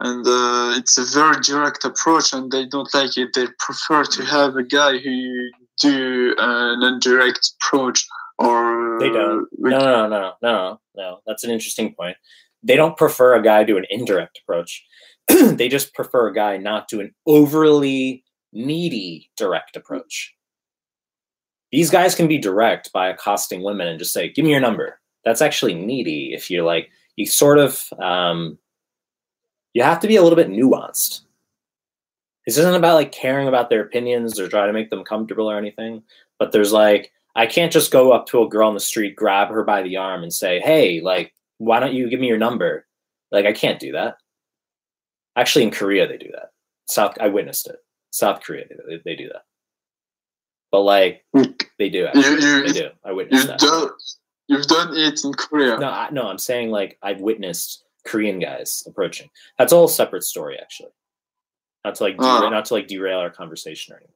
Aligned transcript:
and 0.00 0.26
uh, 0.26 0.74
it's 0.76 0.96
a 0.98 1.04
very 1.04 1.40
direct 1.40 1.84
approach, 1.84 2.32
and 2.32 2.50
they 2.50 2.66
don't 2.66 2.92
like 2.94 3.16
it. 3.16 3.30
They 3.34 3.46
prefer 3.58 4.04
to 4.04 4.24
have 4.24 4.56
a 4.56 4.62
guy 4.62 4.98
who 4.98 5.50
do 5.80 6.34
an 6.38 6.82
indirect 6.82 7.52
approach, 7.60 8.06
or 8.38 8.98
They 9.00 9.10
don't. 9.10 9.48
No, 9.58 9.78
no, 9.78 10.08
no, 10.08 10.08
no, 10.08 10.32
no, 10.42 10.80
no. 10.96 11.18
That's 11.26 11.44
an 11.44 11.50
interesting 11.50 11.94
point. 11.94 12.16
They 12.62 12.76
don't 12.76 12.96
prefer 12.96 13.34
a 13.34 13.42
guy 13.42 13.64
do 13.64 13.76
an 13.76 13.86
indirect 13.90 14.40
approach. 14.42 14.84
they 15.28 15.68
just 15.68 15.94
prefer 15.94 16.28
a 16.28 16.34
guy 16.34 16.56
not 16.56 16.88
do 16.88 17.00
an 17.00 17.14
overly 17.26 18.24
needy 18.52 19.30
direct 19.36 19.76
approach. 19.76 20.34
These 21.70 21.90
guys 21.90 22.14
can 22.14 22.28
be 22.28 22.38
direct 22.38 22.92
by 22.92 23.08
accosting 23.08 23.62
women 23.62 23.88
and 23.88 23.98
just 23.98 24.12
say, 24.12 24.28
"Give 24.30 24.44
me 24.44 24.52
your 24.52 24.60
number." 24.60 25.00
That's 25.24 25.42
actually 25.42 25.74
needy. 25.74 26.32
If 26.32 26.50
you're 26.50 26.64
like, 26.64 26.88
you 27.16 27.26
sort 27.26 27.58
of, 27.58 27.84
um, 28.00 28.58
you 29.78 29.84
have 29.84 30.00
to 30.00 30.08
be 30.08 30.16
a 30.16 30.22
little 30.22 30.34
bit 30.34 30.48
nuanced. 30.48 31.20
This 32.44 32.58
isn't 32.58 32.74
about 32.74 32.96
like 32.96 33.12
caring 33.12 33.46
about 33.46 33.70
their 33.70 33.82
opinions 33.82 34.40
or 34.40 34.48
try 34.48 34.66
to 34.66 34.72
make 34.72 34.90
them 34.90 35.04
comfortable 35.04 35.48
or 35.48 35.56
anything. 35.56 36.02
But 36.36 36.50
there's 36.50 36.72
like, 36.72 37.12
I 37.36 37.46
can't 37.46 37.70
just 37.72 37.92
go 37.92 38.10
up 38.10 38.26
to 38.26 38.42
a 38.42 38.48
girl 38.48 38.66
on 38.66 38.74
the 38.74 38.80
street, 38.80 39.14
grab 39.14 39.50
her 39.50 39.62
by 39.62 39.82
the 39.82 39.96
arm, 39.96 40.24
and 40.24 40.34
say, 40.34 40.58
"Hey, 40.58 41.00
like, 41.00 41.32
why 41.58 41.78
don't 41.78 41.94
you 41.94 42.10
give 42.10 42.18
me 42.18 42.26
your 42.26 42.38
number?" 42.38 42.88
Like, 43.30 43.46
I 43.46 43.52
can't 43.52 43.78
do 43.78 43.92
that. 43.92 44.16
Actually, 45.36 45.66
in 45.66 45.70
Korea, 45.70 46.08
they 46.08 46.16
do 46.16 46.30
that. 46.32 46.50
South, 46.88 47.16
I 47.20 47.28
witnessed 47.28 47.68
it. 47.68 47.76
South 48.10 48.40
Korea, 48.40 48.64
they, 48.88 49.00
they 49.04 49.14
do 49.14 49.28
that. 49.28 49.44
But 50.72 50.80
like, 50.80 51.24
hmm. 51.32 51.52
they 51.78 51.88
do. 51.88 52.06
Actually. 52.06 52.42
you, 52.42 52.66
They 52.66 52.72
do. 52.72 52.88
I 53.04 53.12
witnessed 53.12 53.48
you've 53.48 53.60
that. 53.60 53.60
done 53.60 53.90
you've 54.48 54.66
done 54.66 54.96
it 54.96 55.24
in 55.24 55.34
Korea. 55.34 55.78
No, 55.78 55.88
I, 55.88 56.10
no, 56.10 56.26
I'm 56.26 56.38
saying 56.38 56.70
like 56.72 56.98
I've 57.00 57.20
witnessed 57.20 57.84
Korean 58.06 58.38
guys 58.38 58.82
approaching. 58.86 59.30
That's 59.58 59.72
all 59.72 59.84
a 59.84 59.88
separate 59.88 60.24
story, 60.24 60.58
actually. 60.60 60.90
Not 61.84 61.94
to 61.96 62.02
like 62.04 62.16
Oh. 62.18 62.38
derail, 62.38 62.50
not 62.50 62.64
to 62.66 62.74
like 62.74 62.86
derail 62.88 63.18
our 63.18 63.30
conversation 63.30 63.94
or 63.94 63.98
anything. 63.98 64.14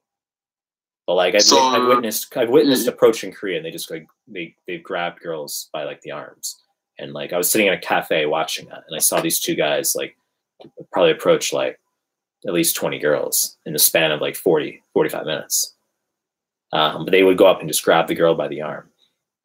But 1.07 1.15
like 1.15 1.35
I've, 1.35 1.43
So, 1.43 1.57
I've 1.59 1.87
witnessed 1.87 2.35
I've 2.37 2.49
witnessed 2.49 2.87
approach 2.87 3.23
in 3.23 3.31
Korea 3.33 3.57
and 3.57 3.65
they 3.65 3.71
just 3.71 3.91
like 3.91 4.07
they 4.27 4.55
they 4.67 4.77
grabbed 4.77 5.21
girls 5.21 5.69
by 5.73 5.83
like 5.83 6.01
the 6.01 6.11
arms. 6.11 6.61
And 6.99 7.11
like 7.13 7.33
I 7.33 7.37
was 7.37 7.49
sitting 7.51 7.67
in 7.67 7.73
a 7.73 7.79
cafe 7.79 8.25
watching 8.25 8.67
that 8.69 8.83
and 8.87 8.95
I 8.95 8.99
saw 8.99 9.19
these 9.19 9.39
two 9.39 9.55
guys 9.55 9.95
like 9.95 10.15
probably 10.91 11.11
approach 11.11 11.51
like 11.51 11.79
at 12.47 12.53
least 12.53 12.75
20 12.75 12.99
girls 12.99 13.57
in 13.65 13.73
the 13.73 13.79
span 13.79 14.11
of 14.11 14.21
like 14.21 14.35
40, 14.35 14.81
45 14.93 15.25
minutes. 15.25 15.73
Um, 16.71 17.05
but 17.05 17.11
they 17.11 17.23
would 17.23 17.37
go 17.37 17.47
up 17.47 17.59
and 17.59 17.69
just 17.69 17.83
grab 17.83 18.07
the 18.07 18.15
girl 18.15 18.35
by 18.35 18.47
the 18.47 18.61
arm. 18.61 18.89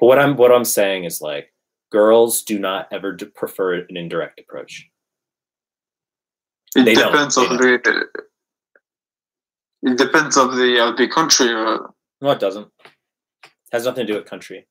But 0.00 0.06
what 0.06 0.18
I'm 0.18 0.36
what 0.36 0.52
I'm 0.52 0.64
saying 0.64 1.04
is 1.04 1.20
like 1.20 1.52
girls 1.90 2.42
do 2.42 2.58
not 2.58 2.88
ever 2.92 3.12
d- 3.12 3.26
prefer 3.26 3.74
an 3.74 3.96
indirect 3.96 4.40
approach. 4.40 4.88
It 6.76 6.84
They 6.84 6.94
don't, 6.94 7.12
depends 7.12 7.36
on 7.38 7.56
the. 7.56 8.06
It 9.82 9.96
depends 9.96 10.36
on 10.36 10.56
the 10.56 10.78
of 10.84 10.96
the 10.96 11.08
country. 11.08 11.48
Uh, 11.54 11.78
No, 12.20 12.30
it 12.30 12.40
doesn't. 12.40 12.68
has 13.72 13.84
nothing 13.84 14.06
to 14.06 14.12
do 14.12 14.18
with 14.18 14.28
country. 14.28 14.66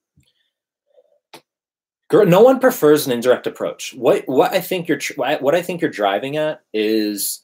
Girl, 2.09 2.25
no 2.25 2.41
one 2.41 2.59
prefers 2.59 3.05
an 3.05 3.11
indirect 3.13 3.47
approach. 3.47 3.93
What 3.95 4.23
what 4.27 4.53
I 4.53 4.61
think 4.61 4.87
you're 4.87 4.97
tr- 4.97 5.13
what 5.39 5.55
I 5.55 5.61
think 5.61 5.81
you're 5.81 5.89
driving 5.91 6.37
at 6.37 6.61
is 6.73 7.43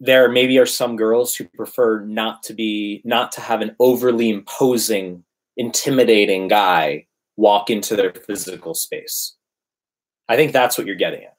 there 0.00 0.30
maybe 0.30 0.58
are 0.58 0.66
some 0.66 0.96
girls 0.96 1.34
who 1.34 1.44
prefer 1.48 2.00
not 2.00 2.42
to 2.44 2.54
be 2.54 3.02
not 3.04 3.32
to 3.32 3.40
have 3.40 3.60
an 3.62 3.74
overly 3.80 4.30
imposing, 4.30 5.24
intimidating 5.56 6.46
guy 6.48 7.06
walk 7.38 7.70
into 7.70 7.94
their 7.94 8.12
physical 8.12 8.74
space. 8.74 9.36
I 10.28 10.36
think 10.36 10.52
that's 10.52 10.76
what 10.76 10.86
you're 10.86 10.96
getting 10.96 11.22
at. 11.22 11.36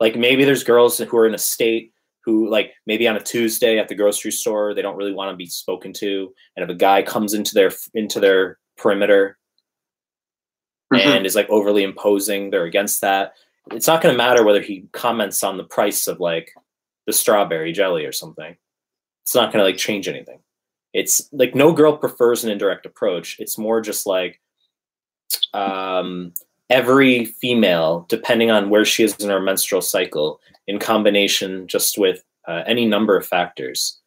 Like 0.00 0.16
maybe 0.16 0.44
there's 0.44 0.64
girls 0.64 0.98
who 0.98 1.16
are 1.16 1.26
in 1.26 1.34
a 1.34 1.38
state 1.38 1.92
who 2.24 2.48
like 2.48 2.72
maybe 2.86 3.06
on 3.06 3.16
a 3.16 3.22
Tuesday 3.22 3.78
at 3.78 3.88
the 3.88 3.94
grocery 3.94 4.32
store 4.32 4.74
they 4.74 4.82
don't 4.82 4.96
really 4.96 5.12
want 5.12 5.30
to 5.30 5.36
be 5.36 5.46
spoken 5.46 5.92
to 5.92 6.32
and 6.56 6.64
if 6.64 6.70
a 6.70 6.74
guy 6.74 7.02
comes 7.02 7.34
into 7.34 7.54
their 7.54 7.70
into 7.92 8.18
their 8.18 8.58
perimeter 8.78 9.38
mhm. 10.92 11.00
and 11.00 11.26
is 11.26 11.36
like 11.36 11.48
overly 11.50 11.84
imposing 11.84 12.50
they're 12.50 12.64
against 12.64 13.02
that 13.02 13.34
it's 13.72 13.86
not 13.86 14.02
going 14.02 14.12
to 14.12 14.18
matter 14.18 14.42
whether 14.42 14.62
he 14.62 14.88
comments 14.92 15.44
on 15.44 15.58
the 15.58 15.64
price 15.64 16.06
of 16.06 16.18
like 16.18 16.50
the 17.06 17.12
strawberry 17.12 17.72
jelly 17.72 18.06
or 18.06 18.12
something 18.12 18.56
it's 19.22 19.34
not 19.34 19.52
going 19.52 19.62
to 19.62 19.70
like 19.70 19.76
change 19.76 20.08
anything 20.08 20.40
it's 20.94 21.28
like 21.32 21.54
no 21.54 21.72
girl 21.72 21.96
prefers 21.96 22.42
an 22.42 22.50
indirect 22.50 22.86
approach 22.86 23.36
it's 23.38 23.58
more 23.58 23.80
just 23.82 24.06
like 24.06 24.40
um 25.54 26.32
every 26.70 27.24
female 27.24 28.06
depending 28.08 28.50
on 28.50 28.70
where 28.70 28.84
she 28.84 29.04
is 29.04 29.14
in 29.16 29.30
her 29.30 29.40
menstrual 29.40 29.82
cycle 29.82 30.40
in 30.66 30.78
combination 30.78 31.66
just 31.68 31.98
with 31.98 32.24
uh, 32.48 32.62
any 32.66 32.86
number 32.86 33.16
of 33.16 33.26
factors 33.26 34.00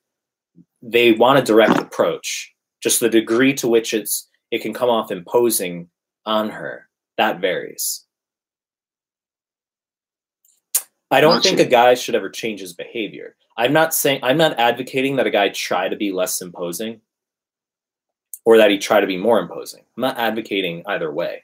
they 0.81 1.11
want 1.11 1.39
a 1.39 1.41
direct 1.41 1.77
approach. 1.77 2.53
Just 2.81 2.99
the 2.99 3.09
degree 3.09 3.53
to 3.55 3.67
which 3.67 3.93
it's 3.93 4.29
it 4.51 4.61
can 4.61 4.73
come 4.73 4.89
off 4.89 5.11
imposing 5.11 5.89
on 6.25 6.49
her 6.49 6.87
that 7.17 7.39
varies. 7.39 8.05
I 11.09 11.21
don't 11.21 11.41
think 11.41 11.59
a 11.59 11.65
guy 11.65 11.93
should 11.95 12.15
ever 12.15 12.29
change 12.29 12.59
his 12.59 12.73
behavior. 12.73 13.35
I'm 13.57 13.73
not 13.73 13.93
saying 13.93 14.19
i'm 14.21 14.37
not 14.37 14.59
advocating 14.59 15.15
that 15.15 15.25
a 15.25 15.31
guy 15.31 15.49
try 15.49 15.89
to 15.89 15.95
be 15.95 16.11
less 16.11 16.41
imposing 16.41 17.01
or 18.47 18.57
that 18.57 18.71
he 18.71 18.77
try 18.77 19.01
to 19.01 19.05
be 19.05 19.17
more 19.17 19.39
imposing. 19.41 19.81
I'm 19.97 20.01
not 20.03 20.17
advocating 20.17 20.81
either 20.87 21.11
way. 21.11 21.43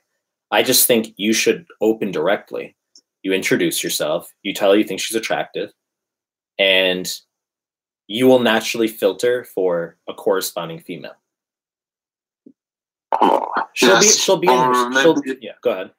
I 0.52 0.64
just 0.64 0.88
think 0.88 1.14
you 1.18 1.34
should 1.34 1.66
open 1.82 2.12
directly. 2.12 2.78
You 3.24 3.34
introduce 3.34 3.84
yourself. 3.84 4.32
You 4.42 4.54
tell 4.54 4.72
her 4.72 4.78
you 4.78 4.86
think 4.86 5.02
she's 5.02 5.18
attractive. 5.18 5.74
And 6.58 7.12
you 8.08 8.28
will 8.28 8.40
naturally 8.40 8.88
filter 8.88 9.44
for 9.44 9.98
a 10.08 10.14
corresponding 10.14 10.80
female. 10.80 11.18
Oh, 13.20 13.52
she'll 13.74 14.00
be 14.00 14.08
she'll 14.08 14.38
be 14.38 14.48
Or 14.48 14.74
her, 14.74 15.02
she'll, 15.02 15.16
maybe- 15.16 15.40
yeah 15.42 15.52
go 15.62 15.72
ahead. 15.72 15.92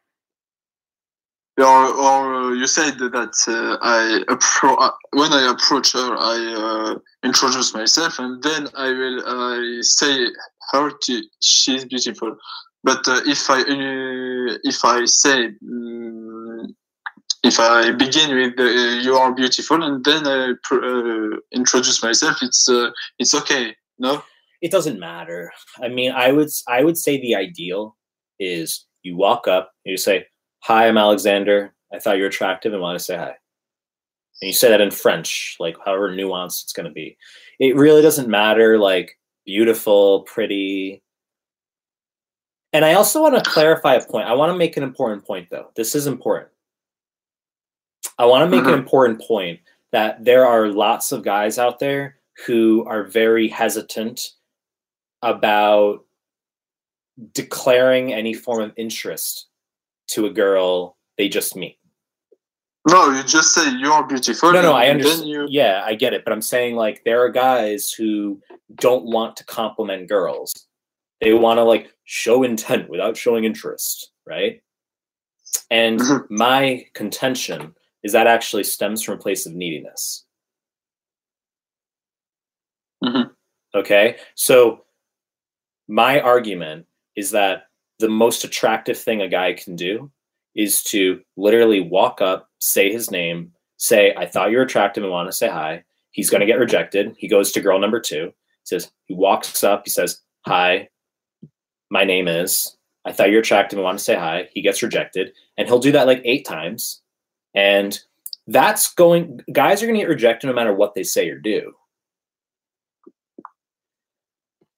Or, 1.59 1.65
or 1.67 2.35
uh, 2.35 2.51
you 2.55 2.67
said 2.67 2.99
that 2.99 3.35
uh, 3.47 3.79
I 3.81 4.25
appro- 4.29 4.77
uh, 4.81 4.91
when 5.13 5.33
I 5.33 5.53
approach 5.53 5.93
her, 5.93 6.17
I 6.19 6.95
uh, 6.95 6.99
introduce 7.23 7.73
myself, 7.73 8.19
and 8.19 8.43
then 8.43 8.69
I 8.75 8.89
will 8.91 9.23
I 9.25 9.79
say 9.83 10.27
her 10.73 10.91
she's 11.41 11.85
beautiful. 11.85 12.37
But 12.83 13.07
uh, 13.09 13.21
if 13.27 13.49
I 13.51 13.61
uh, 13.61 14.59
if 14.65 14.85
I 14.85 15.05
say 15.07 15.51
mm, 15.65 16.67
if 17.43 17.59
I 17.59 17.93
begin 17.93 18.35
with 18.37 18.59
uh, 18.59 19.01
you 19.03 19.17
are 19.17 19.35
beautiful, 19.35 19.83
and 19.83 20.05
then 20.05 20.27
I 20.27 20.55
uh, 20.73 21.37
introduce 21.53 22.03
myself, 22.03 22.39
it's 22.43 22.69
uh, 22.69 22.91
it's 23.19 23.35
okay. 23.35 23.75
No. 23.99 24.23
it 24.65 24.71
doesn't 24.71 24.99
matter 24.99 25.53
i 25.83 25.89
mean 25.89 26.11
i 26.11 26.33
would 26.33 26.49
i 26.69 26.83
would 26.83 26.97
say 26.97 27.21
the 27.21 27.35
ideal 27.35 27.97
is 28.41 28.87
you 29.03 29.15
walk 29.15 29.47
up 29.47 29.71
and 29.85 29.91
you 29.91 29.97
say 29.99 30.27
hi 30.61 30.89
i'm 30.89 30.97
alexander 30.97 31.75
i 31.93 31.99
thought 31.99 32.17
you 32.17 32.23
were 32.23 32.29
attractive 32.29 32.73
and 32.73 32.81
want 32.81 32.99
to 32.99 33.05
say 33.05 33.17
hi 33.17 33.35
and 34.41 34.49
you 34.49 34.53
say 34.53 34.71
that 34.71 34.81
in 34.81 34.91
french 34.91 35.57
like 35.61 35.77
however 35.85 36.09
nuanced 36.11 36.63
it's 36.63 36.73
going 36.73 36.87
to 36.87 36.93
be 36.93 37.17
it 37.61 37.77
really 37.77 38.01
doesn't 38.01 38.29
matter 38.29 38.79
like 38.79 39.19
beautiful 39.47 40.23
pretty 40.23 41.03
and 42.73 42.85
i 42.85 42.95
also 42.95 43.21
want 43.23 43.35
to 43.43 43.51
clarify 43.51 43.95
a 43.95 44.05
point 44.05 44.27
i 44.27 44.33
want 44.35 44.51
to 44.53 44.57
make 44.59 44.77
an 44.77 44.83
important 44.83 45.25
point 45.25 45.49
though 45.51 45.71
this 45.77 45.95
is 45.95 46.07
important 46.07 46.49
i 48.19 48.25
want 48.25 48.43
to 48.43 48.51
make 48.51 48.65
an 48.67 48.73
Mhm. 48.73 48.79
important 48.79 49.21
point 49.21 49.61
that 49.93 50.25
there 50.25 50.47
are 50.47 50.69
lots 50.69 51.13
of 51.13 51.23
guys 51.23 51.59
out 51.59 51.79
there 51.79 52.19
who 52.47 52.85
are 52.87 53.05
very 53.05 53.47
hesitant 53.49 54.33
about 55.23 56.05
declaring 57.33 58.13
any 58.13 58.35
form 58.35 58.61
of 58.63 58.73
interest 58.77 59.47
to 60.09 60.27
a 60.27 60.31
girl 60.31 60.97
they 61.17 61.29
just 61.29 61.55
meet. 61.55 61.79
No, 62.87 63.11
you 63.11 63.23
just 63.25 63.55
say 63.55 63.71
you 63.71 63.91
are 63.93 64.07
beautiful. 64.07 64.53
No, 64.53 64.61
no, 64.61 64.73
I 64.73 64.89
understand. 64.89 65.29
you- 65.29 65.47
Yeah, 65.49 65.83
I 65.85 65.95
get 65.95 66.13
it, 66.13 66.23
but 66.25 66.33
I'm 66.33 66.43
saying 66.43 66.77
like 66.77 67.03
there 67.05 67.23
are 67.25 67.31
guys 67.31 67.91
who 67.91 68.41
don't 68.75 69.05
want 69.07 69.37
to 69.39 69.45
compliment 69.45 70.09
girls. 70.09 70.53
They 71.21 71.33
want 71.33 71.59
to 71.59 71.63
like 71.63 71.95
show 72.05 72.43
intent 72.43 72.91
without 72.91 73.17
showing 73.17 73.45
interest, 73.45 74.11
right? 74.27 74.61
And 75.71 75.99
Mhm. 76.01 76.27
my 76.31 76.87
contention 76.93 77.75
is 78.03 78.13
that 78.13 78.27
actually 78.27 78.65
stems 78.65 79.03
from 79.03 79.15
a 79.15 79.23
place 79.23 79.47
of 79.47 79.55
neediness. 79.55 80.27
Mhm. 83.03 83.35
Okay, 83.75 84.19
so 84.35 84.85
my 85.89 86.21
argument 86.21 86.87
is 87.17 87.31
that 87.31 87.69
the 87.99 88.09
most 88.09 88.45
attractive 88.45 88.99
thing 88.99 89.23
a 89.23 89.29
guy 89.29 89.55
can 89.55 89.75
do 89.77 90.11
is 90.55 90.83
to 90.85 91.23
literally 91.37 91.81
walk 91.81 92.21
up, 92.21 92.49
say 92.65 92.91
his 92.91 93.11
name, 93.11 93.53
say, 93.77 94.15
I 94.17 94.27
thought 94.27 94.51
you 94.51 94.57
were 94.57 94.63
attractive 94.63 95.03
and 95.03 95.13
want 95.13 95.29
to 95.29 95.33
say 95.33 95.49
hi. 95.49 95.85
He's 96.13 96.31
going 96.31 96.41
to 96.41 96.47
get 96.47 96.59
rejected. 96.59 97.15
He 97.19 97.29
goes 97.29 97.53
to 97.53 97.61
girl 97.61 97.79
number 97.79 98.01
two, 98.01 98.33
says, 98.63 98.91
he 99.05 99.15
walks 99.15 99.63
up, 99.63 99.83
he 99.85 99.91
says, 99.91 100.21
Hi, 100.47 100.89
my 101.91 102.05
name 102.05 102.29
is, 102.29 102.77
I 103.05 103.13
thought 103.13 103.31
you're 103.31 103.41
attractive 103.41 103.79
and 103.79 103.85
want 103.85 103.99
to 103.99 104.05
say 104.05 104.15
hi. 104.15 104.49
He 104.53 104.63
gets 104.63 104.83
rejected. 104.83 105.33
And 105.57 105.67
he'll 105.67 105.79
do 105.79 105.93
that 105.93 106.07
like 106.07 106.23
eight 106.25 106.47
times. 106.47 107.03
And 107.55 107.99
that's 108.47 108.93
going 108.95 109.41
guys 109.53 109.83
are 109.83 109.87
going 109.87 109.99
to 109.99 110.03
get 110.03 110.09
rejected 110.09 110.47
no 110.47 110.53
matter 110.53 110.75
what 110.75 110.95
they 110.95 111.03
say 111.03 111.29
or 111.31 111.39
do 111.39 111.73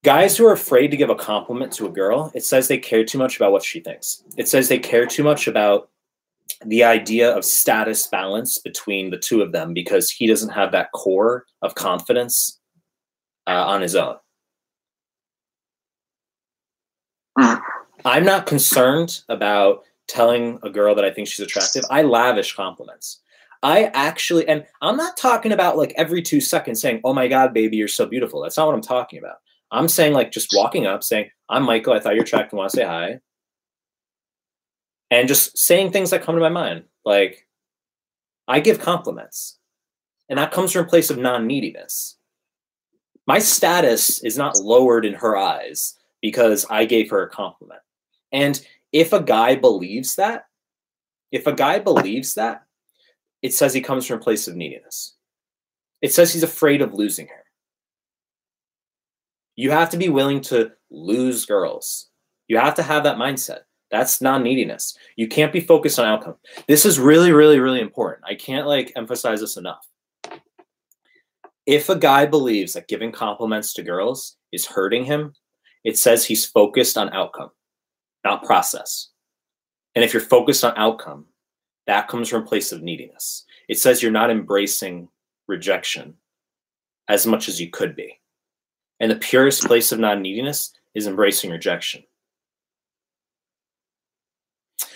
guys 0.05 0.37
who 0.37 0.47
are 0.47 0.53
afraid 0.53 0.88
to 0.88 0.97
give 0.97 1.11
a 1.11 1.17
compliment 1.17 1.73
to 1.73 1.87
a 1.87 1.91
girl 1.91 2.31
it 2.33 2.44
says 2.44 2.69
they 2.69 2.79
care 2.79 3.05
too 3.05 3.19
much 3.19 3.35
about 3.37 3.50
what 3.50 3.65
she 3.65 3.81
thinks 3.81 4.23
it 4.37 4.47
says 4.47 4.69
they 4.69 4.79
care 4.79 5.05
too 5.05 5.25
much 5.25 5.49
about 5.49 5.91
the 6.67 6.85
idea 6.85 7.35
of 7.37 7.45
status 7.45 8.07
balance 8.07 8.59
between 8.59 9.11
the 9.11 9.19
two 9.19 9.43
of 9.43 9.53
them 9.53 9.75
because 9.75 10.11
he 10.11 10.27
doesn't 10.27 10.51
have 10.51 10.73
that 10.73 10.93
core 10.93 11.45
of 11.63 11.75
confidence 11.75 12.61
uh, 13.47 13.65
on 13.67 13.83
his 13.83 13.95
own 13.97 14.17
Mm. 17.39 17.61
i'm 18.07 18.25
not 18.25 18.47
concerned 18.47 19.21
about 19.29 19.83
telling 20.09 20.59
a 20.63 20.71
girl 20.71 20.95
that 20.95 21.05
i 21.05 21.11
think 21.11 21.29
she's 21.29 21.45
attractive 21.45 21.85
i 21.91 22.03
lavish 22.03 22.55
compliments 22.55 23.21
I 23.63 23.85
actually, 23.95 24.47
and 24.49 24.65
I'm 24.83 24.97
not 24.97 25.17
talking 25.17 25.53
about 25.53 25.77
like 25.77 25.93
every 25.97 26.23
two 26.23 26.41
seconds 26.41 26.81
saying, 26.81 27.01
oh 27.05 27.13
my 27.13 27.27
God, 27.27 27.53
baby, 27.53 27.77
you're 27.77 27.89
so 27.89 28.07
beautiful. 28.07 28.43
That's 28.43 28.57
not 28.57 28.67
what 28.67 28.75
I'm 28.75 28.83
talking 28.83 29.19
about. 29.19 29.37
I'm 29.73 29.89
saying 29.89 30.13
like 30.13 30.31
just 30.31 30.51
walking 30.55 30.87
up 30.87 31.03
saying, 31.03 31.31
I'm 31.49 31.65
Michael. 31.65 31.93
I 31.95 32.01
thought 32.01 32.15
you're 32.15 32.25
attractive. 32.25 32.57
Want 32.57 32.71
to 32.71 32.77
say 32.77 32.85
hi. 32.85 33.19
And 35.11 35.29
just 35.29 35.56
saying 35.56 35.93
things 35.93 36.11
that 36.11 36.23
come 36.23 36.35
to 36.35 36.41
my 36.41 36.49
mind. 36.49 36.85
Like 37.05 37.47
I 38.49 38.61
give 38.61 38.81
compliments 38.81 39.58
and 40.29 40.38
that 40.38 40.53
comes 40.53 40.73
from 40.73 40.85
a 40.85 40.88
place 40.88 41.11
of 41.11 41.19
non-neediness. 41.19 42.17
My 43.26 43.38
status 43.38 44.23
is 44.23 44.37
not 44.37 44.58
lowered 44.58 45.05
in 45.05 45.14
her 45.14 45.37
eyes 45.37 45.94
because 46.20 46.67
I 46.70 46.85
gave 46.85 47.11
her 47.11 47.23
a 47.23 47.31
compliment. 47.31 47.81
And 48.32 48.61
if 48.93 49.12
a 49.12 49.23
guy 49.23 49.56
believes 49.56 50.17
that, 50.17 50.47
if 51.32 51.47
a 51.47 51.52
guy 51.52 51.79
believes 51.79 52.35
that, 52.35 52.64
it 53.43 53.52
says 53.52 53.75
he 53.75 53.81
comes 53.81 54.06
from 54.06 54.19
a 54.19 54.23
place 54.23 54.49
of 54.49 54.56
neediness. 54.56 55.14
It 56.02 56.12
says 56.12 56.32
he's 56.32 56.43
afraid 56.43 56.82
of 56.82 56.94
losing 56.94 57.26
her. 57.26 57.44
You 59.56 59.70
have 59.70 59.91
to 59.91 59.97
be 59.97 60.09
willing 60.09 60.41
to 60.43 60.73
lose 60.91 61.47
girls. 61.47 62.09
You 62.49 62.59
have 62.59 62.75
to 62.75 62.82
have 62.82 63.05
that 63.05 63.17
mindset. 63.17 63.61
That's 63.91 64.21
non 64.21 64.43
neediness. 64.43 64.97
You 65.17 65.29
can't 65.29 65.53
be 65.53 65.61
focused 65.61 65.99
on 65.99 66.06
outcome. 66.06 66.37
This 66.67 66.85
is 66.85 66.99
really, 66.99 67.33
really, 67.33 67.61
really 67.61 67.81
important. 67.81 68.25
I 68.29 68.35
can't 68.35 68.67
like 68.67 68.93
emphasize 68.97 69.41
this 69.41 69.56
enough. 69.56 69.87
If 71.67 71.88
a 71.88 71.99
guy 71.99 72.27
believes 72.27 72.73
that 72.73 72.88
giving 72.88 73.12
compliments 73.12 73.73
to 73.75 73.83
girls 73.83 74.37
is 74.53 74.67
hurting 74.67 75.05
him, 75.05 75.35
it 75.85 75.99
says 75.99 76.25
he's 76.25 76.47
focused 76.47 76.97
on 76.97 77.12
outcome, 77.12 77.50
not 78.25 78.44
process. 78.44 79.09
And 79.94 80.05
if 80.05 80.12
you're 80.12 80.23
focused 80.23 80.65
on 80.65 80.75
outcome, 80.77 81.27
that 81.87 82.09
comes 82.09 82.29
from 82.29 82.43
a 82.43 82.47
place 82.47 82.73
of 82.73 82.83
neediness. 82.83 83.44
It 83.69 83.79
says 83.79 84.03
you're 84.03 84.12
not 84.12 84.31
embracing 84.31 85.09
rejection 85.47 86.15
as 87.09 87.27
much 87.27 87.49
as 87.49 87.61
you 87.61 87.71
could 87.71 87.94
be. 87.94 88.21
And 88.99 89.11
the 89.11 89.17
purest 89.17 89.65
place 89.65 89.93
of 89.93 89.99
non 89.99 90.23
neediness 90.23 90.73
is 90.94 91.06
embracing 91.06 91.50
rejection. 91.50 92.03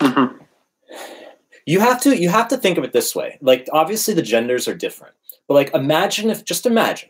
Mhm. 0.01 0.39
You 1.65 1.79
have 1.79 2.01
to 2.01 2.17
you 2.17 2.29
have 2.29 2.47
to 2.49 2.57
think 2.57 2.77
of 2.77 2.83
it 2.83 2.91
this 2.93 3.15
way. 3.15 3.37
Like 3.41 3.67
obviously 3.71 4.13
the 4.13 4.21
genders 4.21 4.67
are 4.67 4.75
different. 4.75 5.13
But 5.47 5.53
like 5.53 5.73
imagine 5.73 6.29
if 6.29 6.43
just 6.43 6.65
imagine 6.65 7.09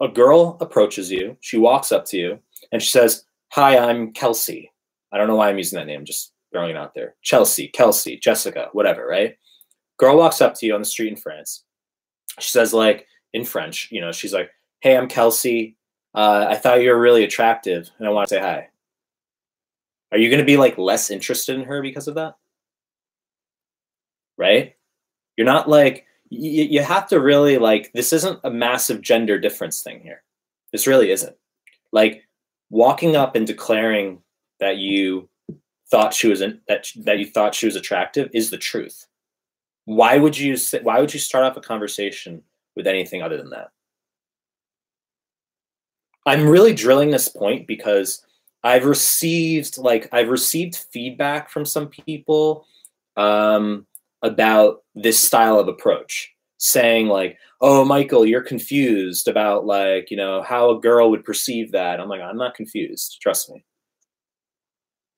a 0.00 0.08
girl 0.08 0.56
approaches 0.60 1.10
you, 1.10 1.36
she 1.40 1.56
walks 1.58 1.90
up 1.90 2.04
to 2.06 2.16
you 2.18 2.38
and 2.70 2.82
she 2.82 2.90
says, 2.90 3.24
"Hi, 3.52 3.78
I'm 3.78 4.12
Kelsey." 4.12 4.72
I 5.12 5.16
don't 5.18 5.26
know 5.26 5.36
why 5.36 5.48
I'm 5.48 5.58
using 5.58 5.78
that 5.78 5.86
name, 5.86 6.04
just 6.04 6.32
throwing 6.52 6.70
it 6.70 6.76
out 6.76 6.94
there. 6.94 7.16
Chelsea, 7.22 7.68
Kelsey, 7.68 8.18
Jessica, 8.18 8.68
whatever, 8.72 9.06
right? 9.06 9.36
Girl 9.98 10.16
walks 10.18 10.40
up 10.42 10.54
to 10.56 10.66
you 10.66 10.74
on 10.74 10.80
the 10.80 10.86
street 10.86 11.08
in 11.08 11.16
France. 11.16 11.64
She 12.38 12.50
says, 12.50 12.72
like 12.74 13.06
in 13.32 13.44
French, 13.44 13.88
you 13.90 14.00
know, 14.00 14.12
she's 14.12 14.34
like, 14.34 14.50
"Hey, 14.80 14.96
I'm 14.96 15.08
Kelsey. 15.08 15.76
Uh, 16.14 16.46
I 16.48 16.56
thought 16.56 16.82
you 16.82 16.90
were 16.90 17.00
really 17.00 17.24
attractive, 17.24 17.90
and 17.98 18.06
I 18.06 18.10
want 18.10 18.28
to 18.28 18.34
say 18.34 18.40
hi." 18.40 18.68
Are 20.10 20.18
you 20.18 20.30
going 20.30 20.40
to 20.40 20.44
be 20.44 20.56
like 20.56 20.78
less 20.78 21.10
interested 21.10 21.56
in 21.56 21.64
her 21.64 21.82
because 21.82 22.08
of 22.08 22.14
that? 22.14 22.36
Right? 24.36 24.76
You're 25.36 25.46
not 25.46 25.68
like 25.68 26.06
you, 26.30 26.64
you 26.64 26.82
have 26.82 27.08
to 27.08 27.20
really 27.20 27.58
like 27.58 27.92
this 27.92 28.12
isn't 28.12 28.40
a 28.44 28.50
massive 28.50 29.00
gender 29.00 29.38
difference 29.38 29.82
thing 29.82 30.00
here. 30.00 30.22
This 30.72 30.86
really 30.86 31.10
isn't. 31.10 31.36
Like 31.92 32.24
walking 32.70 33.16
up 33.16 33.34
and 33.34 33.46
declaring 33.46 34.22
that 34.60 34.76
you 34.78 35.28
thought 35.90 36.14
she 36.14 36.28
was 36.28 36.40
in, 36.40 36.60
that 36.68 36.88
that 36.96 37.18
you 37.18 37.26
thought 37.26 37.54
she 37.54 37.66
was 37.66 37.76
attractive 37.76 38.30
is 38.32 38.50
the 38.50 38.58
truth. 38.58 39.06
Why 39.84 40.18
would 40.18 40.36
you 40.36 40.56
why 40.82 41.00
would 41.00 41.12
you 41.12 41.20
start 41.20 41.44
off 41.44 41.56
a 41.56 41.60
conversation 41.60 42.42
with 42.76 42.86
anything 42.86 43.22
other 43.22 43.36
than 43.36 43.50
that? 43.50 43.70
I'm 46.26 46.46
really 46.46 46.74
drilling 46.74 47.10
this 47.10 47.28
point 47.28 47.66
because 47.66 48.22
I've 48.64 48.84
received 48.84 49.78
like 49.78 50.08
I've 50.12 50.28
received 50.28 50.76
feedback 50.92 51.50
from 51.50 51.64
some 51.64 51.88
people 51.88 52.66
um, 53.16 53.86
about 54.22 54.82
this 54.94 55.18
style 55.18 55.58
of 55.58 55.68
approach, 55.68 56.32
saying 56.58 57.08
like, 57.08 57.38
"Oh, 57.60 57.84
Michael, 57.84 58.26
you're 58.26 58.42
confused 58.42 59.28
about 59.28 59.66
like 59.66 60.10
you 60.10 60.16
know 60.16 60.42
how 60.42 60.70
a 60.70 60.80
girl 60.80 61.10
would 61.10 61.24
perceive 61.24 61.72
that." 61.72 62.00
I'm 62.00 62.08
like, 62.08 62.20
I'm 62.20 62.36
not 62.38 62.54
confused. 62.54 63.18
Trust 63.22 63.50
me 63.50 63.64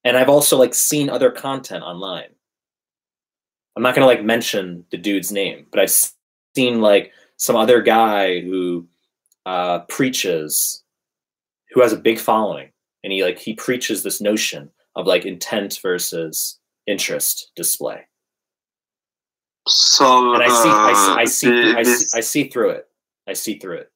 and 0.05 0.17
I've 0.17 0.29
also 0.29 0.57
like 0.59 0.75
seen 0.75 1.11
other 1.11 1.31
content 1.31 1.83
online. 1.83 2.29
I'm 3.77 3.83
not 3.83 3.95
gonna 3.95 4.07
like 4.07 4.25
mention 4.25 4.85
the 4.91 4.97
dude's 4.97 5.31
name, 5.31 5.67
but 5.71 5.81
I've 5.81 5.95
seen 6.57 6.81
like 6.81 7.13
some 7.37 7.57
other 7.57 7.81
guy 7.83 8.41
who 8.41 8.87
uh, 9.47 9.81
preaches, 9.81 10.83
who 11.71 11.81
has 11.81 11.93
a 11.93 11.97
big 11.97 12.19
following, 12.19 12.70
and 13.05 13.13
he 13.13 13.23
like 13.25 13.39
he 13.39 13.55
preaches 13.55 14.03
this 14.03 14.21
notion 14.21 14.71
of 14.97 15.07
like 15.07 15.25
intent 15.25 15.79
versus 15.83 16.59
interest 16.87 17.51
display. 17.57 18.07
So 19.69 20.35
And 20.35 20.43
I 20.43 20.49
see, 20.49 20.69
I 20.69 20.93
see, 20.95 21.11
uh, 21.11 21.15
I 21.17 21.25
see, 21.25 21.49
the- 21.51 21.79
I 21.79 21.83
see, 21.83 22.19
I 22.19 22.21
see 22.21 22.49
through 22.49 22.71
it. 22.71 22.89
I 23.29 23.33
see 23.35 23.59
through 23.59 23.79
it. 23.79 23.93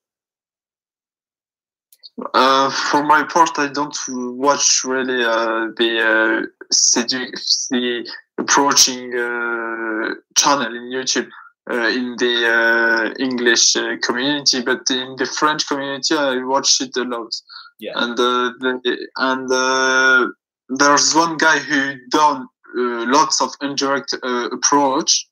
Uh, 2.32 2.70
for 2.70 3.02
my 3.02 3.24
part, 3.24 3.50
I 3.58 3.66
don't 3.68 3.96
watch 4.08 4.82
really 4.84 5.24
uh, 5.24 5.66
the 5.76 6.00
uh, 6.00 6.46
sedu- 6.72 7.32
the 7.70 8.08
approaching 8.38 9.12
uh, 9.18 10.14
channel 10.36 10.72
in 10.76 10.92
YouTube 10.92 11.28
uh, 11.70 11.88
in 11.88 12.14
the 12.18 12.34
uh, 12.46 13.14
English 13.18 13.74
uh, 13.74 13.96
community, 14.02 14.62
but 14.62 14.88
in 14.90 15.16
the 15.16 15.26
French 15.26 15.66
community, 15.66 16.14
I 16.14 16.36
watch 16.44 16.80
it 16.80 16.96
a 16.96 17.02
lot. 17.02 17.34
Yeah. 17.78 17.92
And 17.96 18.18
uh, 18.18 18.52
the, 18.60 19.08
and 19.16 19.50
uh, 19.50 20.28
there's 20.68 21.14
one 21.14 21.36
guy 21.36 21.58
who 21.58 21.96
done 22.10 22.46
uh, 22.76 23.06
lots 23.06 23.40
of 23.40 23.50
indirect 23.60 24.14
uh, 24.22 24.48
approach. 24.52 25.26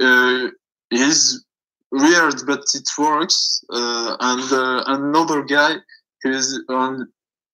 Uh, 0.00 0.48
he's 0.90 1.44
weird, 1.90 2.34
but 2.46 2.64
it 2.74 2.88
works. 2.98 3.62
Uh, 3.70 4.16
and 4.20 4.84
another 4.86 5.42
guy 5.42 5.76
who's 6.22 6.62
on 6.68 7.08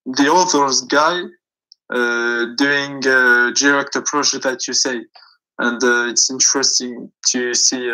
the 0.06 0.32
other's 0.32 0.82
guy 0.82 1.22
doing 2.56 3.00
direct 3.00 3.96
approach 3.96 4.32
that 4.32 4.66
you 4.68 4.74
say, 4.74 5.00
and 5.58 5.82
it's 6.10 6.30
interesting 6.30 7.10
to 7.26 7.54
see 7.54 7.90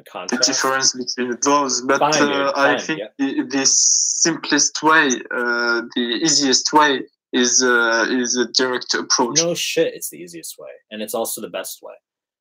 A 0.00 0.26
the 0.26 0.38
difference 0.38 0.92
between 0.92 1.36
those. 1.44 1.80
But 1.82 2.00
Fine, 2.00 2.22
uh, 2.22 2.52
I 2.56 2.80
think 2.80 2.98
yeah. 2.98 3.06
the, 3.18 3.46
the 3.48 3.64
simplest 3.64 4.82
way, 4.82 5.06
uh, 5.30 5.82
the 5.94 6.20
easiest 6.22 6.72
way, 6.72 7.02
is 7.32 7.62
uh, 7.62 8.06
is 8.10 8.36
a 8.36 8.46
direct 8.52 8.92
approach. 8.94 9.40
No 9.42 9.54
shit, 9.54 9.94
it's 9.94 10.10
the 10.10 10.18
easiest 10.18 10.56
way. 10.58 10.70
And 10.90 11.00
it's 11.00 11.14
also 11.14 11.40
the 11.40 11.48
best 11.48 11.80
way. 11.82 11.94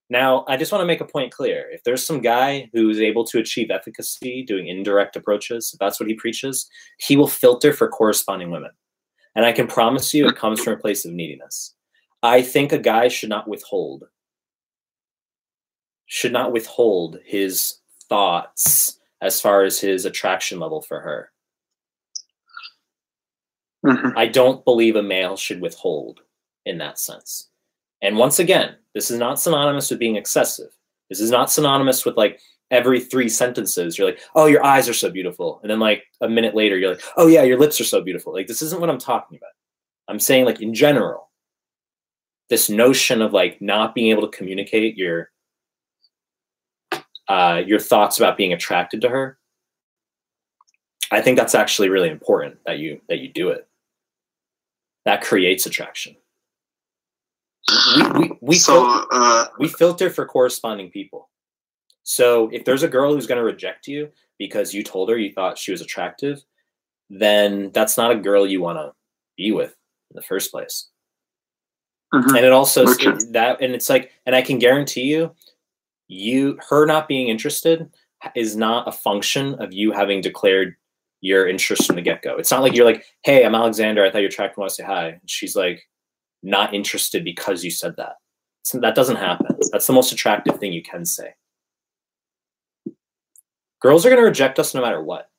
Now, 0.09 0.45
I 0.47 0.57
just 0.57 0.71
want 0.71 0.81
to 0.81 0.85
make 0.85 1.01
a 1.01 1.05
point 1.05 1.31
clear. 1.31 1.69
If 1.71 1.83
there's 1.83 2.05
some 2.05 2.21
guy 2.21 2.69
who's 2.73 2.99
able 2.99 3.23
to 3.25 3.39
achieve 3.39 3.71
efficacy 3.71 4.43
doing 4.43 4.67
indirect 4.67 5.15
approaches, 5.15 5.71
if 5.73 5.79
that's 5.79 5.99
what 5.99 6.09
he 6.09 6.15
preaches, 6.15 6.67
he 6.99 7.15
will 7.15 7.27
filter 7.27 7.73
for 7.73 7.87
corresponding 7.87 8.51
women. 8.51 8.71
And 9.35 9.45
I 9.45 9.51
can 9.51 9.67
promise 9.67 10.13
you 10.13 10.27
it 10.27 10.35
comes 10.35 10.61
from 10.61 10.73
a 10.73 10.77
place 10.77 11.05
of 11.05 11.13
neediness. 11.13 11.73
I 12.21 12.41
think 12.41 12.71
a 12.71 12.77
guy 12.77 13.07
should 13.07 13.29
not 13.29 13.47
withhold, 13.47 14.03
should 16.13 16.31
not 16.31 16.51
withhold 16.51 17.17
his 17.25 17.79
thoughts 18.07 18.99
as 19.19 19.41
far 19.41 19.63
as 19.63 19.79
his 19.79 20.05
attraction 20.05 20.59
level 20.59 20.79
for 20.79 20.99
her. 21.01 21.31
Mhm. 23.83 24.13
I 24.15 24.27
don't 24.27 24.63
believe 24.63 24.95
a 24.95 25.01
male 25.01 25.35
should 25.35 25.59
withhold 25.59 26.21
in 26.67 26.77
that 26.77 26.99
sense. 26.99 27.49
And 28.03 28.15
once 28.15 28.37
again, 28.37 28.77
this 28.93 29.09
is 29.09 29.17
not 29.17 29.39
synonymous 29.39 29.89
with 29.89 29.97
being 29.97 30.15
excessive. 30.15 30.69
This 31.09 31.19
is 31.19 31.31
not 31.31 31.51
synonymous 31.51 32.05
with 32.05 32.15
like 32.15 32.39
every 32.69 32.99
three 32.99 33.27
sentences 33.27 33.97
you're 33.97 34.05
like, 34.07 34.21
"Oh, 34.35 34.45
your 34.45 34.63
eyes 34.63 34.87
are 34.87 34.93
so 34.93 35.09
beautiful," 35.09 35.59
and 35.63 35.71
then 35.71 35.79
like 35.79 36.03
a 36.21 36.29
minute 36.29 36.53
later 36.53 36.77
you're 36.77 36.91
like, 36.91 37.03
"Oh 37.17 37.25
yeah, 37.25 37.41
your 37.41 37.57
lips 37.57 37.81
are 37.81 37.85
so 37.85 38.01
beautiful." 38.01 38.33
Like 38.33 38.45
this 38.45 38.61
isn't 38.61 38.79
what 38.79 38.91
I'm 38.91 38.99
talking 38.99 39.35
about. 39.39 39.49
I'm 40.07 40.19
saying 40.19 40.45
like 40.45 40.61
in 40.61 40.75
general, 40.75 41.31
this 42.49 42.69
notion 42.69 43.19
of 43.23 43.33
like 43.33 43.59
not 43.63 43.95
being 43.95 44.11
able 44.11 44.29
to 44.29 44.37
communicate 44.37 44.95
your 44.95 45.31
uh, 47.27 47.61
your 47.65 47.79
thoughts 47.79 48.17
about 48.17 48.37
being 48.37 48.53
attracted 48.53 49.01
to 49.01 49.09
her, 49.09 49.37
I 51.11 51.21
think 51.21 51.37
that's 51.37 51.55
actually 51.55 51.89
really 51.89 52.09
important 52.09 52.57
that 52.65 52.79
you 52.79 53.01
that 53.09 53.19
you 53.19 53.29
do 53.29 53.49
it. 53.49 53.67
That 55.05 55.21
creates 55.21 55.65
attraction. 55.65 56.15
We 57.95 58.19
we, 58.19 58.37
we, 58.41 58.55
so 58.55 58.83
fil- 58.83 59.07
uh, 59.11 59.45
we 59.59 59.67
filter 59.67 60.09
for 60.09 60.25
corresponding 60.25 60.89
people. 60.91 61.29
So 62.03 62.49
if 62.51 62.65
there's 62.65 62.83
a 62.83 62.87
girl 62.87 63.13
who's 63.13 63.27
going 63.27 63.37
to 63.37 63.43
reject 63.43 63.87
you 63.87 64.09
because 64.37 64.73
you 64.73 64.83
told 64.83 65.09
her 65.09 65.17
you 65.17 65.31
thought 65.31 65.57
she 65.57 65.71
was 65.71 65.81
attractive, 65.81 66.43
then 67.09 67.71
that's 67.73 67.97
not 67.97 68.11
a 68.11 68.15
girl 68.15 68.45
you 68.45 68.61
want 68.61 68.77
to 68.77 68.91
be 69.37 69.51
with 69.51 69.75
in 70.11 70.15
the 70.15 70.21
first 70.21 70.51
place. 70.51 70.89
mhm. 72.13 72.35
And 72.35 72.45
it 72.45 72.51
also 72.51 72.85
Okay. 72.87 73.13
that 73.31 73.61
and 73.61 73.73
it's 73.73 73.89
like 73.89 74.11
and 74.25 74.35
I 74.35 74.41
can 74.41 74.59
guarantee 74.59 75.03
you 75.03 75.33
you 76.13 76.57
her 76.69 76.85
not 76.85 77.07
being 77.07 77.27
interested 77.27 77.89
is 78.35 78.55
not 78.55 78.87
a 78.87 78.91
function 78.91 79.55
of 79.55 79.73
you 79.73 79.91
having 79.91 80.21
declared 80.21 80.75
your 81.21 81.47
interest 81.47 81.87
from 81.87 81.95
the 81.95 82.01
get-go. 82.01 82.37
It's 82.37 82.51
not 82.51 82.61
like 82.61 82.73
you're 82.73 82.85
like, 82.85 83.05
"Hey, 83.23 83.45
I'm 83.45 83.55
Alexander. 83.55 84.03
I 84.03 84.11
thought 84.11 84.19
you're 84.19 84.29
attractive. 84.29 84.57
Want 84.57 84.69
to 84.69 84.75
say 84.75 84.83
hi?" 84.83 85.07
And 85.07 85.29
she's 85.29 85.55
like, 85.55 85.87
"Not 86.41 86.73
interested 86.73 87.23
because 87.23 87.63
you 87.63 87.71
said 87.71 87.95
that." 87.97 88.17
So 88.63 88.79
that 88.79 88.95
doesn't 88.95 89.17
happen. 89.17 89.57
That's 89.71 89.87
the 89.87 89.93
most 89.93 90.11
attractive 90.11 90.59
thing 90.59 90.73
you 90.73 90.83
can 90.83 91.05
say. 91.05 91.35
Girls 93.81 94.05
are 94.05 94.15
to 94.15 94.21
reject 94.21 94.59
us 94.59 94.73
no 94.73 94.81
matter 94.81 95.01
what. 95.03 95.29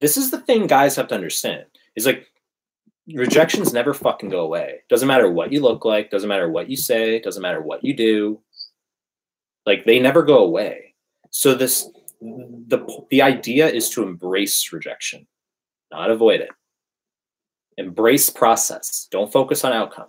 This 0.00 0.16
is 0.16 0.30
the 0.30 0.40
thing 0.40 0.66
guys 0.66 0.96
have 0.96 1.08
to 1.08 1.14
understand. 1.14 1.66
Is 1.94 2.06
like 2.06 2.26
rejections 3.14 3.72
never 3.72 3.94
fucking 3.94 4.30
go 4.30 4.40
away. 4.40 4.82
Doesn't 4.88 5.06
matter 5.06 5.30
what 5.30 5.52
you 5.52 5.60
look 5.62 5.84
like, 5.84 6.10
doesn't 6.10 6.28
matter 6.28 6.48
what 6.48 6.68
you 6.68 6.76
say, 6.76 7.20
doesn't 7.20 7.42
matter 7.42 7.62
what 7.62 7.84
you 7.84 7.94
do. 7.94 8.40
Like 9.66 9.84
they 9.84 9.98
never 9.98 10.22
go 10.22 10.38
away. 10.38 10.94
So 11.30 11.54
this 11.54 11.90
the 12.20 13.04
the 13.10 13.22
idea 13.22 13.68
is 13.68 13.90
to 13.90 14.02
embrace 14.02 14.72
rejection, 14.72 15.26
not 15.90 16.10
avoid 16.10 16.40
it. 16.40 16.50
Embrace 17.76 18.30
process. 18.30 19.06
Don't 19.10 19.30
focus 19.30 19.64
on 19.64 19.72
outcome. 19.72 20.08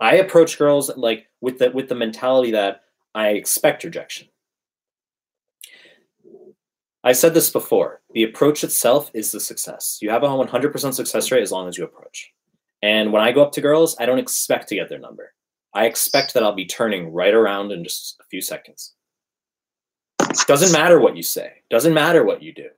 I 0.00 0.16
approach 0.16 0.58
girls 0.58 0.90
like 0.96 1.26
with 1.40 1.58
the 1.58 1.70
with 1.70 1.88
the 1.88 1.94
mentality 1.94 2.50
that 2.52 2.82
I 3.14 3.28
expect 3.28 3.84
rejection. 3.84 4.28
I 7.04 7.12
said 7.12 7.32
this 7.32 7.50
before. 7.50 8.02
The 8.12 8.24
approach 8.24 8.64
itself 8.64 9.10
is 9.14 9.32
the 9.32 9.40
success. 9.40 9.98
You 10.02 10.10
have 10.10 10.24
a 10.24 10.28
100% 10.28 10.94
success 10.94 11.30
rate 11.30 11.42
as 11.42 11.52
long 11.52 11.68
as 11.68 11.78
you 11.78 11.84
approach. 11.84 12.32
And 12.82 13.12
when 13.12 13.22
I 13.22 13.32
go 13.32 13.42
up 13.42 13.52
to 13.52 13.60
girls, 13.60 13.96
I 13.98 14.06
don't 14.06 14.18
expect 14.18 14.68
to 14.68 14.74
get 14.74 14.88
their 14.88 14.98
number. 14.98 15.32
I 15.74 15.86
expect 15.86 16.34
that 16.34 16.42
I'll 16.42 16.54
be 16.54 16.66
turning 16.66 17.12
right 17.12 17.34
around 17.34 17.72
in 17.72 17.84
just 17.84 18.16
a 18.20 18.24
few 18.30 18.40
seconds. 18.40 18.94
Doesn't 20.46 20.72
matter 20.72 20.98
what 20.98 21.16
you 21.16 21.22
say. 21.22 21.52
Doesn't 21.70 21.94
matter 21.94 22.24
what 22.24 22.42
you 22.42 22.52
do. 22.52 22.68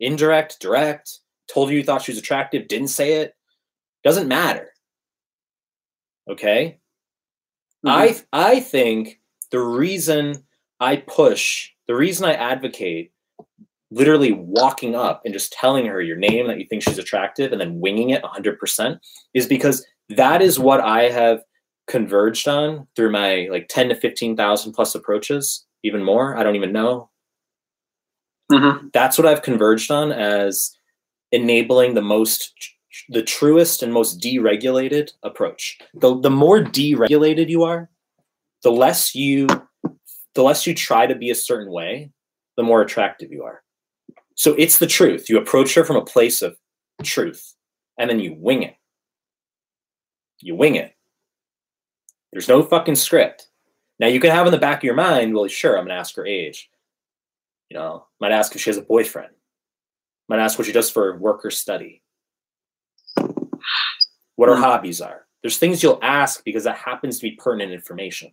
Indirect, 0.00 0.60
direct, 0.60 1.20
told 1.52 1.70
you 1.70 1.78
you 1.78 1.84
thought 1.84 2.02
she 2.02 2.12
was 2.12 2.18
attractive, 2.18 2.68
didn't 2.68 2.88
say 2.88 3.14
it. 3.14 3.34
Doesn't 4.04 4.28
matter. 4.28 4.70
Okay? 6.28 6.78
Mm-hmm. 7.84 7.88
I 8.32 8.56
I 8.56 8.60
think 8.60 9.20
the 9.50 9.60
reason 9.60 10.44
I 10.80 10.96
push, 10.96 11.70
the 11.86 11.94
reason 11.94 12.26
I 12.26 12.34
advocate 12.34 13.12
literally 13.90 14.32
walking 14.32 14.94
up 14.94 15.22
and 15.24 15.32
just 15.32 15.52
telling 15.52 15.86
her 15.86 16.02
your 16.02 16.16
name 16.16 16.48
that 16.48 16.58
you 16.58 16.66
think 16.66 16.82
she's 16.82 16.98
attractive 16.98 17.52
and 17.52 17.60
then 17.60 17.80
winging 17.80 18.10
it 18.10 18.22
100% 18.22 18.98
is 19.32 19.46
because 19.46 19.86
that 20.08 20.42
is 20.42 20.58
what 20.58 20.80
I 20.80 21.04
have 21.04 21.40
converged 21.86 22.48
on 22.48 22.86
through 22.96 23.10
my 23.10 23.48
like 23.50 23.68
10 23.68 23.90
to 23.90 23.94
15,000 23.94 24.72
plus 24.72 24.94
approaches, 24.94 25.66
even 25.82 26.02
more. 26.02 26.36
I 26.36 26.42
don't 26.42 26.56
even 26.56 26.72
know. 26.72 27.10
Mhm. 28.50 28.92
That's 28.92 29.18
what 29.18 29.26
I've 29.26 29.42
converged 29.42 29.90
on 29.90 30.12
as 30.12 30.76
enabling 31.32 31.94
the 31.94 32.02
most 32.02 32.52
the 33.10 33.22
truest 33.22 33.82
and 33.82 33.92
most 33.92 34.20
deregulated 34.20 35.12
approach. 35.22 35.78
The 35.94 36.18
the 36.20 36.30
more 36.30 36.60
deregulated 36.60 37.48
you 37.48 37.64
are, 37.64 37.90
the 38.62 38.72
less 38.72 39.14
you 39.14 39.48
the 40.34 40.42
less 40.42 40.66
you 40.66 40.74
try 40.74 41.06
to 41.06 41.14
be 41.14 41.30
a 41.30 41.34
certain 41.34 41.72
way, 41.72 42.10
the 42.56 42.62
more 42.62 42.82
attractive 42.82 43.32
you 43.32 43.44
are. 43.44 43.62
So 44.34 44.54
it's 44.54 44.78
the 44.78 44.86
truth. 44.86 45.28
You 45.30 45.38
approach 45.38 45.74
her 45.74 45.84
from 45.84 45.96
a 45.96 46.04
place 46.04 46.42
of 46.42 46.58
truth 47.02 47.54
and 47.98 48.10
then 48.10 48.20
you 48.20 48.34
wing 48.34 48.62
it. 48.62 48.76
You 50.40 50.54
wing 50.56 50.76
it. 50.76 50.95
There's 52.32 52.48
no 52.48 52.62
fucking 52.62 52.96
script. 52.96 53.48
Now 53.98 54.08
you 54.08 54.20
can 54.20 54.30
have 54.30 54.46
in 54.46 54.52
the 54.52 54.58
back 54.58 54.78
of 54.78 54.84
your 54.84 54.94
mind, 54.94 55.34
well, 55.34 55.46
sure, 55.48 55.78
I'm 55.78 55.84
gonna 55.86 55.98
ask 55.98 56.14
her 56.16 56.26
age. 56.26 56.70
You 57.70 57.76
know, 57.78 58.06
might 58.20 58.32
ask 58.32 58.54
if 58.54 58.60
she 58.60 58.70
has 58.70 58.76
a 58.76 58.82
boyfriend. 58.82 59.32
Might 60.28 60.38
ask 60.40 60.58
what 60.58 60.66
she 60.66 60.72
does 60.72 60.90
for 60.90 61.16
work 61.16 61.44
or 61.44 61.50
study. 61.50 62.02
What 64.36 64.48
her 64.48 64.56
Hmm. 64.56 64.62
hobbies 64.62 65.00
are. 65.00 65.26
There's 65.42 65.58
things 65.58 65.82
you'll 65.82 66.00
ask 66.02 66.44
because 66.44 66.64
that 66.64 66.76
happens 66.76 67.18
to 67.18 67.22
be 67.22 67.36
pertinent 67.36 67.72
information. 67.72 68.32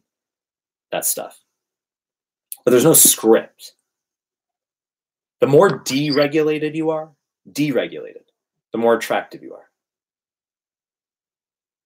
That 0.92 1.06
stuff. 1.06 1.40
But 2.66 2.72
there's 2.72 2.84
no 2.84 2.94
script. 2.94 3.74
The 5.40 5.48
more 5.48 5.84
deregulated 5.84 6.76
you 6.76 6.90
are, 6.92 7.12
deregulated, 7.50 8.24
the 8.72 8.78
more 8.78 8.96
attractive 8.96 9.44
you 9.44 9.54
are. 9.56 9.70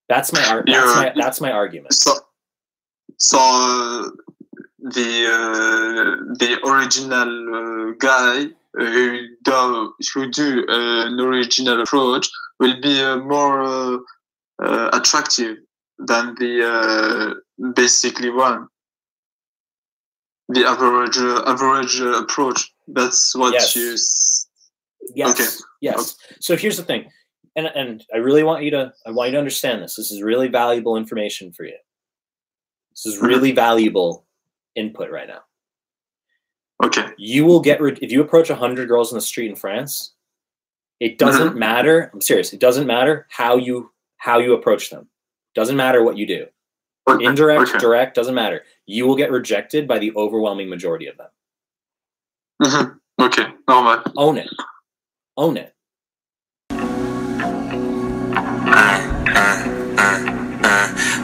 That's 0.08 0.32
my 0.32 0.44
ar- 0.48 0.64
that's 0.66 0.96
my 0.96 1.12
that's 1.16 1.40
my 1.40 1.50
argument. 1.52 1.92
So, 1.92 2.12
so 3.18 3.38
uh, 3.38 4.10
the 4.80 5.10
uh, 5.38 6.34
the 6.38 6.58
original 6.64 7.30
uh, 7.58 7.92
guy 7.98 8.46
uh, 8.78 8.84
who 8.84 9.28
do 9.44 9.92
who 10.14 10.30
do 10.30 10.64
uh, 10.68 11.06
an 11.06 11.20
original 11.20 11.82
approach 11.82 12.28
will 12.58 12.80
be 12.80 13.02
uh, 13.02 13.16
more 13.18 13.62
uh, 13.62 13.98
uh, 14.64 14.90
attractive 14.92 15.58
than 15.98 16.34
the 16.36 16.52
uh, 16.74 17.70
basically 17.74 18.30
one. 18.30 18.68
The 20.48 20.64
average 20.64 21.18
uh, 21.18 21.42
average 21.46 22.00
uh, 22.00 22.22
approach. 22.22 22.72
That's 22.86 23.34
what 23.36 23.52
Yes. 23.52 23.76
you. 23.76 23.90
Yes. 25.14 25.30
Okay. 25.34 25.48
Yes. 25.80 26.16
So 26.40 26.56
here's 26.56 26.76
the 26.78 26.84
thing, 26.84 27.10
and 27.58 27.66
and 27.74 28.04
I 28.14 28.18
really 28.18 28.42
want 28.44 28.62
you 28.64 28.70
to 28.70 28.92
I 29.06 29.10
want 29.10 29.28
you 29.28 29.32
to 29.32 29.38
understand 29.38 29.82
this. 29.82 29.96
This 29.96 30.10
is 30.10 30.22
really 30.22 30.48
valuable 30.48 30.96
information 30.96 31.52
for 31.52 31.64
you. 31.64 31.76
This 32.92 33.06
is 33.06 33.18
really 33.20 33.52
valuable 33.52 34.24
input 34.74 35.10
right 35.10 35.28
now. 35.28 35.40
Okay. 36.84 37.08
You 37.18 37.44
will 37.44 37.60
get 37.60 37.80
re- 37.80 37.98
if 38.00 38.12
you 38.12 38.20
approach 38.20 38.48
hundred 38.48 38.88
girls 38.88 39.12
in 39.12 39.16
the 39.16 39.20
street 39.22 39.50
in 39.50 39.56
France. 39.56 40.14
It 41.00 41.18
doesn't 41.18 41.56
matter. 41.56 42.10
I'm 42.12 42.20
serious. 42.20 42.52
It 42.52 42.58
doesn't 42.60 42.86
matter 42.86 43.26
how 43.30 43.56
you 43.56 43.90
how 44.16 44.38
you 44.38 44.54
approach 44.54 44.90
them. 44.90 45.08
Doesn't 45.54 45.76
matter 45.76 46.02
what 46.02 46.16
you 46.16 46.26
do. 46.26 46.46
okay. 47.08 47.24
Indirect, 47.24 47.70
Okay. 47.70 47.78
direct, 47.78 48.14
doesn't 48.14 48.34
matter. 48.34 48.62
You 48.86 49.06
will 49.06 49.16
get 49.16 49.30
rejected 49.30 49.86
by 49.88 49.98
the 49.98 50.12
overwhelming 50.16 50.68
majority 50.68 51.06
of 51.06 51.16
them. 51.16 51.30
Mhm. 52.62 53.00
Okay. 53.20 53.46
Normal. 53.68 54.02
Own 54.16 54.38
it. 54.38 54.50
Own 55.36 55.56
it. 55.56 55.72
time. 59.34 59.67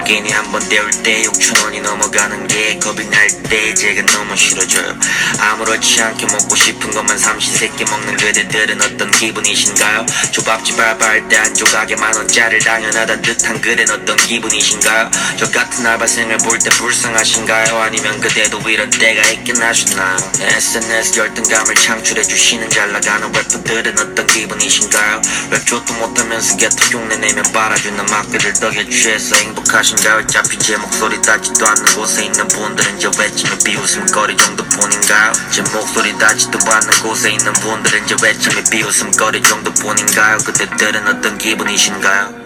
괜히 0.04 0.30
한번 0.32 0.66
때울 0.68 0.90
때 1.02 1.22
6천원이 1.22 1.80
넘어가는 1.80 2.46
게 2.46 2.78
겁이 2.78 3.06
날때 3.08 3.74
제가 3.74 4.02
너무 4.12 4.36
싫어져요. 4.36 4.94
아무렇지 5.38 6.02
않게 6.02 6.26
먹고 6.26 6.54
싶은 6.56 6.90
것만 6.90 7.18
삼시세끼 7.18 7.84
먹는 7.84 8.16
그대들은 8.16 8.80
어떤 8.82 9.10
기분이신가요? 9.10 10.06
조밥집 10.32 10.78
알바할 10.78 11.28
때 11.28 11.34
한 11.36 11.52
조각에 11.54 11.96
만원짜리를 11.96 12.60
당연하다 12.60 13.20
듯한 13.22 13.60
그댄 13.60 13.90
어떤 13.90 14.16
기분이신가요? 14.16 15.10
저 15.38 15.50
같은 15.50 15.84
알바생을 15.86 16.38
볼 16.38 16.58
때 16.58 16.70
불쌍하신가요? 16.70 17.76
아니면 17.78 18.20
그대도 18.20 18.60
이런 18.70 18.88
때가 18.90 19.28
있긴 19.30 19.60
하시나요 19.60 20.16
SNS 20.40 21.18
열등감을 21.18 21.74
창출해 21.74 22.22
주시는 22.22 22.70
잘나가는 22.70 23.30
래퍼들은 23.32 23.98
어떤 23.98 24.26
기분이신가요? 24.26 25.20
랩 25.50 25.66
조도 25.66 25.92
못하면서 25.94 26.56
개토 26.56 26.76
흉내내며 26.98 27.42
빨아주는 27.52 28.06
막들을 28.06 28.52
덕에 28.54 28.88
취해서 28.88 29.36
행복하신 29.36 29.93
가요 29.96 30.18
어차피 30.22 30.58
제 30.58 30.76
목소리 30.76 31.20
닿지도 31.20 31.66
않는 31.66 31.84
곳에 31.94 32.24
있는 32.24 32.46
분들은 32.48 32.98
저 32.98 33.10
외침의 33.18 33.58
비웃음거리 33.64 34.36
정도뿐인가요 34.36 35.32
제 35.50 35.62
목소리 35.62 36.16
닿지도 36.18 36.58
않는 36.58 37.02
곳에 37.02 37.30
있는 37.30 37.52
분들은 37.52 38.06
저 38.06 38.16
외침의 38.22 38.64
비웃음거리 38.70 39.42
정도뿐인가요 39.42 40.38
그대들은 40.38 41.08
어떤 41.08 41.38
기분이신가요 41.38 42.43